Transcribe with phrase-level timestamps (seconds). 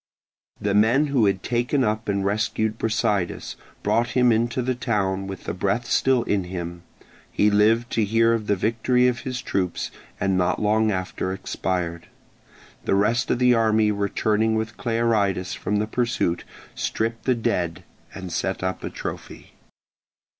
[0.59, 5.43] The men who had taken up and rescued Brasidas, brought him into the town with
[5.43, 6.81] the breath still in him:
[7.31, 12.07] he lived to hear of the victory of his troops, and not long after expired.
[12.85, 18.33] The rest of the army returning with Clearidas from the pursuit stripped the dead and
[18.33, 19.51] set up a trophy.